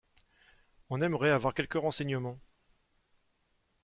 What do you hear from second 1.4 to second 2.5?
quelques renseignements.